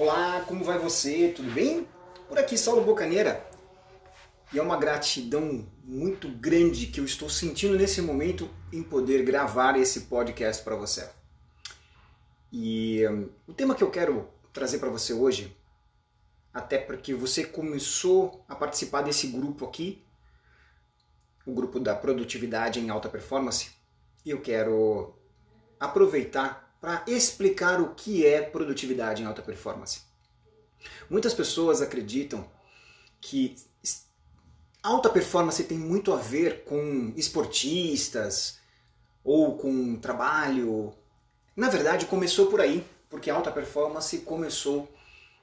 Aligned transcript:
Olá, 0.00 0.44
como 0.46 0.62
vai 0.62 0.78
você? 0.78 1.32
Tudo 1.34 1.50
bem? 1.50 1.84
Por 2.28 2.38
aqui, 2.38 2.56
Saulo 2.56 2.84
Bocaneira. 2.84 3.44
E 4.52 4.58
é 4.60 4.62
uma 4.62 4.76
gratidão 4.76 5.66
muito 5.82 6.28
grande 6.28 6.86
que 6.86 7.00
eu 7.00 7.04
estou 7.04 7.28
sentindo 7.28 7.76
nesse 7.76 8.00
momento 8.00 8.48
em 8.72 8.80
poder 8.80 9.24
gravar 9.24 9.76
esse 9.76 10.02
podcast 10.02 10.62
para 10.62 10.76
você. 10.76 11.10
E 12.52 13.04
um, 13.08 13.28
o 13.48 13.52
tema 13.52 13.74
que 13.74 13.82
eu 13.82 13.90
quero 13.90 14.28
trazer 14.52 14.78
para 14.78 14.88
você 14.88 15.12
hoje, 15.12 15.56
até 16.54 16.78
porque 16.78 17.12
você 17.12 17.44
começou 17.44 18.44
a 18.48 18.54
participar 18.54 19.02
desse 19.02 19.26
grupo 19.26 19.64
aqui, 19.64 20.00
o 21.44 21.52
grupo 21.52 21.80
da 21.80 21.96
produtividade 21.96 22.78
em 22.78 22.88
alta 22.88 23.08
performance, 23.08 23.72
e 24.24 24.30
eu 24.30 24.40
quero 24.40 25.12
aproveitar 25.80 26.67
para 26.80 27.04
explicar 27.06 27.80
o 27.80 27.94
que 27.94 28.24
é 28.26 28.40
produtividade 28.40 29.22
em 29.22 29.26
alta 29.26 29.42
performance. 29.42 30.02
Muitas 31.10 31.34
pessoas 31.34 31.82
acreditam 31.82 32.48
que 33.20 33.56
alta 34.82 35.10
performance 35.10 35.62
tem 35.64 35.78
muito 35.78 36.12
a 36.12 36.16
ver 36.16 36.64
com 36.64 37.12
esportistas 37.16 38.58
ou 39.24 39.56
com 39.56 39.96
trabalho. 39.96 40.94
Na 41.56 41.68
verdade, 41.68 42.06
começou 42.06 42.46
por 42.46 42.60
aí, 42.60 42.86
porque 43.10 43.30
alta 43.30 43.50
performance 43.50 44.18
começou 44.18 44.88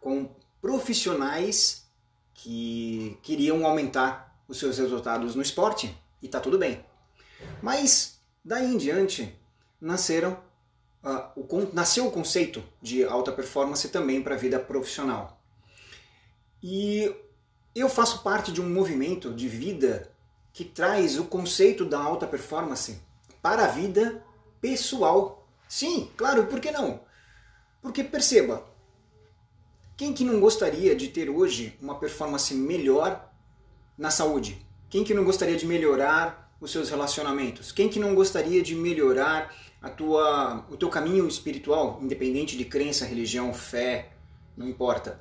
com 0.00 0.30
profissionais 0.60 1.86
que 2.32 3.18
queriam 3.22 3.66
aumentar 3.66 4.42
os 4.48 4.58
seus 4.58 4.78
resultados 4.78 5.34
no 5.34 5.42
esporte 5.42 5.94
e 6.22 6.26
está 6.26 6.40
tudo 6.40 6.58
bem. 6.58 6.84
Mas 7.62 8.20
daí 8.44 8.72
em 8.72 8.78
diante 8.78 9.36
nasceram 9.80 10.40
uh, 11.04 11.30
o, 11.36 11.70
nasceu 11.72 12.06
o 12.06 12.10
conceito 12.10 12.62
de 12.80 13.04
alta 13.04 13.32
performance 13.32 13.88
também 13.88 14.22
para 14.22 14.34
a 14.34 14.38
vida 14.38 14.58
profissional. 14.58 15.40
E 16.62 17.14
eu 17.74 17.88
faço 17.88 18.22
parte 18.22 18.50
de 18.52 18.60
um 18.60 18.68
movimento 18.68 19.32
de 19.32 19.48
vida 19.48 20.10
que 20.52 20.64
traz 20.64 21.18
o 21.18 21.24
conceito 21.24 21.84
da 21.84 22.00
alta 22.00 22.26
performance 22.26 23.00
para 23.40 23.64
a 23.64 23.68
vida 23.68 24.24
pessoal. 24.60 25.46
Sim, 25.68 26.10
claro, 26.16 26.46
por 26.46 26.60
que 26.60 26.70
não? 26.70 27.00
Porque 27.80 28.02
perceba, 28.02 28.66
quem 29.96 30.12
que 30.12 30.24
não 30.24 30.40
gostaria 30.40 30.96
de 30.96 31.08
ter 31.08 31.30
hoje 31.30 31.76
uma 31.80 31.98
performance 31.98 32.52
melhor 32.54 33.32
na 33.96 34.10
saúde? 34.10 34.66
Quem 34.90 35.04
que 35.04 35.14
não 35.14 35.24
gostaria 35.24 35.56
de 35.56 35.66
melhorar 35.66 36.47
os 36.60 36.70
seus 36.70 36.90
relacionamentos? 36.90 37.72
Quem 37.72 37.88
que 37.88 37.98
não 37.98 38.14
gostaria 38.14 38.62
de 38.62 38.74
melhorar 38.74 39.52
a 39.80 39.88
tua, 39.88 40.64
o 40.70 40.76
teu 40.76 40.88
caminho 40.88 41.26
espiritual, 41.28 41.98
independente 42.02 42.56
de 42.56 42.64
crença, 42.64 43.04
religião, 43.04 43.54
fé, 43.54 44.10
não 44.56 44.68
importa. 44.68 45.20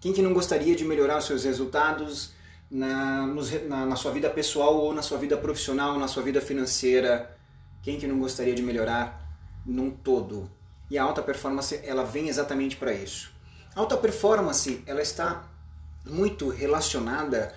Quem 0.00 0.12
que 0.12 0.20
não 0.20 0.34
gostaria 0.34 0.76
de 0.76 0.84
melhorar 0.84 1.18
os 1.18 1.24
seus 1.24 1.44
resultados 1.44 2.32
na, 2.70 3.26
na, 3.26 3.86
na 3.86 3.96
sua 3.96 4.12
vida 4.12 4.28
pessoal 4.28 4.76
ou 4.76 4.92
na 4.92 5.00
sua 5.00 5.16
vida 5.16 5.36
profissional, 5.36 5.98
na 5.98 6.06
sua 6.06 6.22
vida 6.22 6.40
financeira? 6.40 7.34
Quem 7.82 7.98
que 7.98 8.06
não 8.06 8.18
gostaria 8.18 8.54
de 8.54 8.62
melhorar 8.62 9.38
num 9.64 9.90
todo? 9.90 10.50
E 10.90 10.98
a 10.98 11.02
alta 11.02 11.22
performance, 11.22 11.80
ela 11.82 12.04
vem 12.04 12.28
exatamente 12.28 12.76
para 12.76 12.92
isso. 12.92 13.32
A 13.74 13.80
alta 13.80 13.96
performance, 13.96 14.82
ela 14.86 15.00
está 15.00 15.48
muito 16.04 16.50
relacionada 16.50 17.54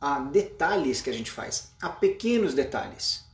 a 0.00 0.20
detalhes 0.20 1.00
que 1.00 1.10
a 1.10 1.12
gente 1.12 1.30
faz, 1.30 1.72
a 1.80 1.88
pequenos 1.88 2.54
detalhes. 2.54 3.24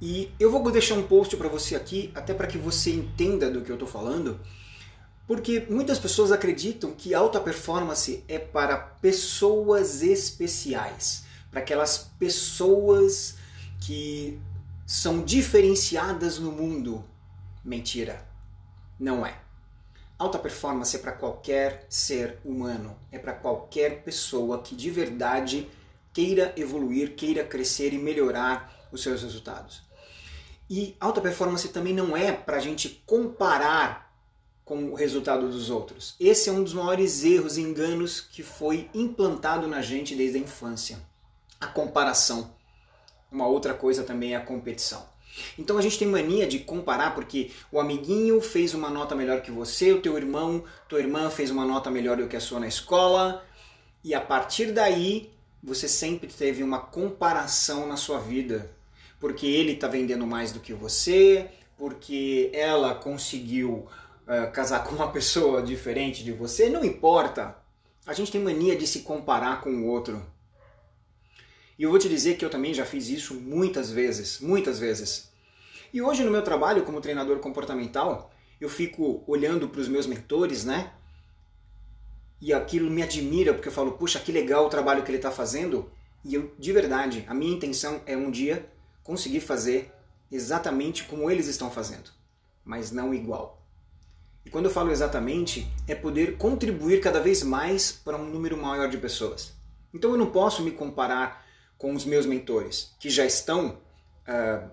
E 0.00 0.30
eu 0.38 0.50
vou 0.50 0.70
deixar 0.70 0.94
um 0.94 1.06
post 1.06 1.36
para 1.36 1.48
você 1.48 1.74
aqui, 1.74 2.10
até 2.14 2.32
para 2.32 2.46
que 2.46 2.56
você 2.56 2.90
entenda 2.90 3.50
do 3.50 3.62
que 3.62 3.70
eu 3.70 3.74
estou 3.74 3.88
falando, 3.88 4.40
porque 5.26 5.66
muitas 5.68 5.98
pessoas 5.98 6.32
acreditam 6.32 6.92
que 6.92 7.14
alta 7.14 7.40
performance 7.40 8.24
é 8.28 8.38
para 8.38 8.76
pessoas 8.76 10.02
especiais, 10.02 11.24
para 11.50 11.60
aquelas 11.60 11.98
pessoas 12.18 13.36
que 13.80 14.40
são 14.86 15.22
diferenciadas 15.22 16.38
no 16.38 16.50
mundo. 16.50 17.04
Mentira, 17.62 18.26
não 18.98 19.26
é. 19.26 19.47
Alta 20.18 20.36
performance 20.36 20.96
é 20.96 20.98
para 20.98 21.12
qualquer 21.12 21.86
ser 21.88 22.38
humano, 22.44 22.98
é 23.12 23.18
para 23.18 23.32
qualquer 23.32 24.02
pessoa 24.02 24.60
que 24.60 24.74
de 24.74 24.90
verdade 24.90 25.70
queira 26.12 26.52
evoluir, 26.56 27.14
queira 27.14 27.44
crescer 27.44 27.92
e 27.92 27.98
melhorar 27.98 28.88
os 28.90 29.00
seus 29.00 29.22
resultados. 29.22 29.82
E 30.68 30.96
alta 30.98 31.20
performance 31.20 31.68
também 31.68 31.94
não 31.94 32.16
é 32.16 32.32
para 32.32 32.56
a 32.56 32.60
gente 32.60 33.00
comparar 33.06 34.12
com 34.64 34.90
o 34.90 34.94
resultado 34.94 35.48
dos 35.48 35.70
outros. 35.70 36.16
Esse 36.18 36.48
é 36.48 36.52
um 36.52 36.64
dos 36.64 36.74
maiores 36.74 37.24
erros 37.24 37.56
e 37.56 37.62
enganos 37.62 38.20
que 38.20 38.42
foi 38.42 38.90
implantado 38.92 39.68
na 39.68 39.80
gente 39.80 40.16
desde 40.16 40.36
a 40.36 40.40
infância. 40.40 40.98
A 41.60 41.68
comparação. 41.68 42.52
Uma 43.30 43.46
outra 43.46 43.72
coisa 43.72 44.02
também 44.02 44.34
é 44.34 44.36
a 44.36 44.44
competição. 44.44 45.06
Então 45.58 45.78
a 45.78 45.82
gente 45.82 45.98
tem 45.98 46.08
mania 46.08 46.46
de 46.46 46.58
comparar 46.58 47.14
porque 47.14 47.50
o 47.70 47.80
amiguinho 47.80 48.40
fez 48.40 48.74
uma 48.74 48.90
nota 48.90 49.14
melhor 49.14 49.42
que 49.42 49.50
você, 49.50 49.92
o 49.92 50.00
teu 50.00 50.16
irmão, 50.16 50.64
tua 50.88 51.00
irmã 51.00 51.30
fez 51.30 51.50
uma 51.50 51.64
nota 51.64 51.90
melhor 51.90 52.16
do 52.16 52.26
que 52.26 52.36
a 52.36 52.40
sua 52.40 52.60
na 52.60 52.68
escola, 52.68 53.44
e 54.02 54.14
a 54.14 54.20
partir 54.20 54.72
daí 54.72 55.30
você 55.62 55.88
sempre 55.88 56.28
teve 56.28 56.62
uma 56.62 56.78
comparação 56.78 57.86
na 57.86 57.96
sua 57.96 58.18
vida 58.18 58.70
porque 59.20 59.46
ele 59.46 59.72
está 59.72 59.88
vendendo 59.88 60.26
mais 60.26 60.52
do 60.52 60.60
que 60.60 60.72
você, 60.72 61.50
porque 61.76 62.50
ela 62.52 62.94
conseguiu 62.94 63.86
uh, 64.26 64.52
casar 64.52 64.84
com 64.84 64.94
uma 64.94 65.10
pessoa 65.12 65.62
diferente 65.62 66.22
de 66.22 66.32
você, 66.32 66.68
não 66.68 66.84
importa. 66.84 67.56
A 68.06 68.12
gente 68.12 68.32
tem 68.32 68.40
mania 68.40 68.76
de 68.76 68.86
se 68.86 69.00
comparar 69.00 69.60
com 69.60 69.70
o 69.70 69.86
outro. 69.86 70.24
E 71.78 71.82
eu 71.82 71.90
vou 71.90 71.98
te 71.98 72.08
dizer 72.08 72.36
que 72.36 72.44
eu 72.44 72.50
também 72.50 72.72
já 72.74 72.84
fiz 72.84 73.08
isso 73.08 73.34
muitas 73.34 73.90
vezes, 73.90 74.40
muitas 74.40 74.78
vezes. 74.78 75.27
E 75.92 76.02
hoje 76.02 76.22
no 76.22 76.30
meu 76.30 76.42
trabalho 76.42 76.84
como 76.84 77.00
treinador 77.00 77.38
comportamental, 77.38 78.30
eu 78.60 78.68
fico 78.68 79.22
olhando 79.26 79.68
para 79.68 79.80
os 79.80 79.88
meus 79.88 80.06
mentores, 80.06 80.64
né? 80.64 80.92
E 82.40 82.52
aquilo 82.52 82.90
me 82.90 83.02
admira 83.02 83.52
porque 83.52 83.68
eu 83.68 83.72
falo, 83.72 83.92
puxa, 83.92 84.20
que 84.20 84.30
legal 84.30 84.66
o 84.66 84.68
trabalho 84.68 85.02
que 85.02 85.10
ele 85.10 85.18
está 85.18 85.30
fazendo. 85.30 85.90
E 86.24 86.34
eu, 86.34 86.54
de 86.58 86.72
verdade, 86.72 87.24
a 87.26 87.34
minha 87.34 87.54
intenção 87.54 88.00
é 88.06 88.16
um 88.16 88.30
dia 88.30 88.68
conseguir 89.02 89.40
fazer 89.40 89.92
exatamente 90.30 91.04
como 91.04 91.30
eles 91.30 91.46
estão 91.46 91.70
fazendo, 91.70 92.10
mas 92.64 92.90
não 92.90 93.14
igual. 93.14 93.58
E 94.44 94.50
quando 94.50 94.66
eu 94.66 94.70
falo 94.70 94.90
exatamente, 94.90 95.70
é 95.86 95.94
poder 95.94 96.36
contribuir 96.36 97.00
cada 97.00 97.20
vez 97.20 97.42
mais 97.42 97.92
para 97.92 98.16
um 98.16 98.28
número 98.28 98.56
maior 98.56 98.88
de 98.88 98.98
pessoas. 98.98 99.52
Então 99.92 100.10
eu 100.10 100.16
não 100.16 100.30
posso 100.30 100.62
me 100.62 100.70
comparar 100.70 101.46
com 101.76 101.94
os 101.94 102.04
meus 102.04 102.26
mentores, 102.26 102.94
que 102.98 103.08
já 103.08 103.24
estão 103.24 103.78
uh, 104.26 104.70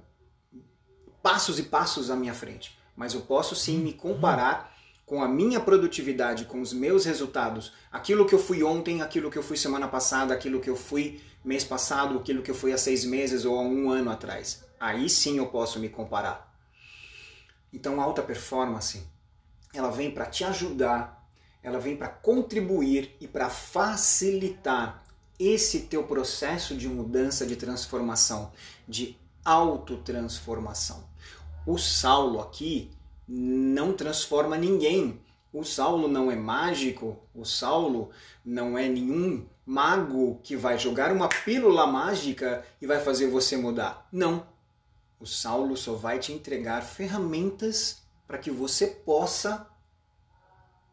passos 1.26 1.58
e 1.58 1.64
passos 1.64 2.12
à 2.12 2.16
minha 2.16 2.36
frente, 2.36 2.78
mas 2.96 3.16
eu 3.16 3.22
posso 3.22 3.56
sim 3.56 3.80
me 3.80 3.92
comparar 3.92 4.78
com 5.08 5.24
a 5.24 5.28
minha 5.28 5.60
produtividade, 5.60 6.46
com 6.46 6.62
os 6.62 6.72
meus 6.72 7.04
resultados, 7.04 7.74
aquilo 7.92 8.28
que 8.28 8.36
eu 8.36 8.38
fui 8.38 8.62
ontem, 8.64 9.02
aquilo 9.02 9.32
que 9.32 9.38
eu 9.40 9.42
fui 9.42 9.58
semana 9.58 9.88
passada, 9.88 10.36
aquilo 10.36 10.62
que 10.62 10.70
eu 10.70 10.76
fui 10.76 11.20
mês 11.44 11.64
passado, 11.64 12.20
aquilo 12.20 12.44
que 12.44 12.52
eu 12.52 12.54
fui 12.54 12.72
há 12.72 12.78
seis 12.78 13.04
meses 13.04 13.44
ou 13.44 13.58
há 13.58 13.64
um 13.64 13.90
ano 13.90 14.12
atrás. 14.12 14.64
Aí 14.80 15.10
sim 15.10 15.40
eu 15.40 15.48
posso 15.48 15.80
me 15.80 15.90
comparar. 15.90 16.56
Então, 17.74 18.00
a 18.00 18.04
alta 18.04 18.22
performance, 18.22 19.02
ela 19.74 19.90
vem 19.90 20.12
para 20.12 20.28
te 20.28 20.44
ajudar, 20.44 21.28
ela 21.64 21.80
vem 21.80 21.98
para 21.98 22.08
contribuir 22.08 23.16
e 23.20 23.28
para 23.28 23.50
facilitar 23.50 25.04
esse 25.40 25.82
teu 25.82 26.04
processo 26.04 26.76
de 26.76 26.88
mudança, 26.88 27.48
de 27.48 27.56
transformação, 27.56 28.52
de 28.88 29.18
autotransformação. 29.46 31.08
O 31.66 31.78
Saulo 31.78 32.42
aqui 32.42 32.92
não 33.28 33.94
transforma 33.94 34.58
ninguém. 34.58 35.22
O 35.54 35.64
Saulo 35.64 36.08
não 36.08 36.30
é 36.30 36.36
mágico, 36.36 37.18
o 37.34 37.46
Saulo 37.46 38.10
não 38.44 38.78
é 38.78 38.90
nenhum 38.90 39.48
mago 39.66 40.42
que 40.44 40.58
vai 40.58 40.78
jogar 40.78 41.12
uma 41.12 41.30
pílula 41.30 41.88
mágica 41.88 42.66
e 42.82 42.86
vai 42.86 43.00
fazer 43.00 43.28
você 43.28 43.56
mudar. 43.56 44.08
Não. 44.12 44.46
O 45.20 45.26
Saulo 45.26 45.78
só 45.78 45.94
vai 45.94 46.20
te 46.20 46.34
entregar 46.34 46.82
ferramentas 46.82 48.04
para 48.28 48.38
que 48.38 48.52
você 48.52 48.88
possa, 48.88 49.66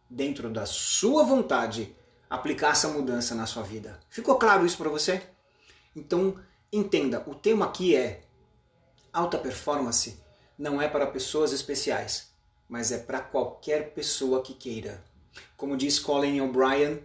dentro 0.08 0.48
da 0.48 0.64
sua 0.64 1.25
vontade, 1.25 1.96
aplicar 2.31 2.70
essa 2.70 2.88
mudança 2.88 3.34
na 3.34 3.46
sua 3.46 3.62
vida. 3.62 3.98
Ficou 4.08 4.37
claro 4.37 4.64
isso 4.64 4.78
para 4.78 4.88
você? 4.88 5.22
Então, 5.94 6.37
entenda, 6.72 7.22
o 7.26 7.34
tema 7.34 7.66
aqui 7.66 7.96
é 7.96 8.22
alta 9.12 9.38
performance 9.38 10.18
não 10.58 10.80
é 10.80 10.88
para 10.88 11.06
pessoas 11.06 11.52
especiais, 11.52 12.32
mas 12.68 12.90
é 12.92 12.98
para 12.98 13.20
qualquer 13.20 13.92
pessoa 13.92 14.42
que 14.42 14.54
queira. 14.54 15.02
Como 15.56 15.76
diz 15.76 15.98
Colin 15.98 16.40
O'Brien, 16.40 17.04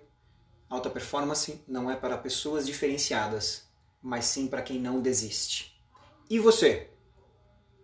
Alta 0.69 0.89
performance 0.89 1.61
não 1.65 1.89
é 1.89 1.95
para 1.95 2.17
pessoas 2.17 2.65
diferenciadas, 2.65 3.63
mas 4.01 4.25
sim 4.25 4.47
para 4.47 4.61
quem 4.61 4.77
não 4.77 5.01
desiste. 5.01 5.81
E 6.29 6.39
você? 6.39 6.89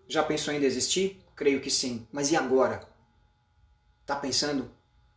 Já 0.06 0.22
pensou 0.22 0.54
em 0.54 0.60
desistir? 0.60 1.24
Creio 1.34 1.62
que 1.62 1.70
sim. 1.70 2.06
Mas 2.12 2.30
e 2.30 2.36
agora? 2.36 2.86
Tá 4.06 4.18
pensando? 4.18 4.70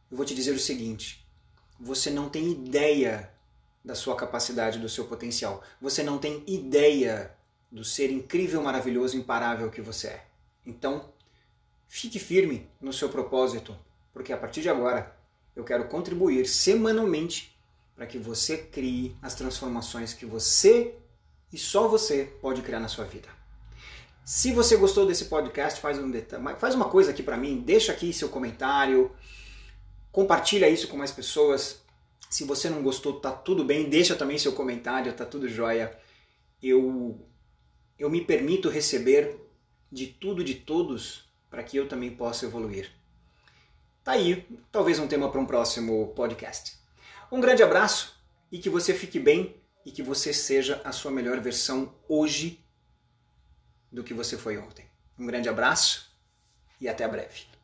eu 0.08 0.16
vou 0.16 0.24
te 0.24 0.32
dizer 0.32 0.52
o 0.52 0.60
seguinte: 0.60 1.26
você 1.78 2.08
não 2.08 2.28
tem 2.28 2.52
ideia 2.52 3.32
da 3.84 3.96
sua 3.96 4.14
capacidade, 4.14 4.78
do 4.78 4.88
seu 4.88 5.06
potencial. 5.06 5.60
Você 5.80 6.04
não 6.04 6.18
tem 6.18 6.44
ideia 6.46 7.34
do 7.70 7.84
ser 7.84 8.10
incrível, 8.10 8.62
maravilhoso, 8.62 9.16
imparável 9.16 9.70
que 9.70 9.80
você 9.80 10.08
é. 10.08 10.26
Então, 10.64 11.12
fique 11.88 12.18
firme 12.18 12.68
no 12.80 12.92
seu 12.92 13.08
propósito, 13.08 13.76
porque 14.12 14.32
a 14.32 14.36
partir 14.36 14.62
de 14.62 14.68
agora 14.68 15.16
eu 15.54 15.64
quero 15.64 15.88
contribuir 15.88 16.46
semanalmente 16.46 17.56
para 17.94 18.06
que 18.06 18.18
você 18.18 18.58
crie 18.58 19.16
as 19.22 19.34
transformações 19.34 20.12
que 20.12 20.26
você 20.26 20.94
e 21.52 21.58
só 21.58 21.88
você 21.88 22.24
pode 22.40 22.62
criar 22.62 22.80
na 22.80 22.88
sua 22.88 23.04
vida. 23.04 23.28
Se 24.24 24.52
você 24.52 24.76
gostou 24.76 25.06
desse 25.06 25.26
podcast, 25.26 25.80
faz, 25.80 25.98
um 25.98 26.12
faz 26.58 26.74
uma 26.74 26.88
coisa 26.88 27.12
aqui 27.12 27.22
para 27.22 27.36
mim, 27.36 27.62
deixa 27.64 27.92
aqui 27.92 28.12
seu 28.12 28.28
comentário, 28.28 29.14
compartilha 30.10 30.68
isso 30.68 30.88
com 30.88 30.96
mais 30.96 31.12
pessoas. 31.12 31.80
Se 32.28 32.44
você 32.44 32.68
não 32.68 32.82
gostou, 32.82 33.20
tá 33.20 33.30
tudo 33.30 33.64
bem, 33.64 33.88
deixa 33.88 34.16
também 34.16 34.36
seu 34.36 34.52
comentário, 34.52 35.12
tá 35.12 35.24
tudo 35.24 35.48
jóia. 35.48 35.96
Eu 36.60 37.24
eu 37.98 38.10
me 38.10 38.24
permito 38.24 38.68
receber 38.68 39.36
de 39.90 40.06
tudo 40.06 40.44
de 40.44 40.54
todos 40.54 41.24
para 41.48 41.62
que 41.62 41.76
eu 41.76 41.88
também 41.88 42.14
possa 42.14 42.44
evoluir. 42.44 42.90
Tá 44.04 44.12
aí, 44.12 44.46
talvez 44.70 44.98
um 44.98 45.08
tema 45.08 45.30
para 45.30 45.40
um 45.40 45.46
próximo 45.46 46.12
podcast. 46.14 46.76
Um 47.30 47.40
grande 47.40 47.62
abraço 47.62 48.14
e 48.52 48.58
que 48.58 48.70
você 48.70 48.94
fique 48.94 49.18
bem 49.18 49.56
e 49.84 49.90
que 49.90 50.02
você 50.02 50.32
seja 50.32 50.80
a 50.84 50.92
sua 50.92 51.10
melhor 51.10 51.40
versão 51.40 51.94
hoje 52.08 52.64
do 53.90 54.04
que 54.04 54.14
você 54.14 54.36
foi 54.36 54.58
ontem. 54.58 54.84
Um 55.18 55.26
grande 55.26 55.48
abraço 55.48 56.12
e 56.80 56.88
até 56.88 57.06
breve. 57.08 57.55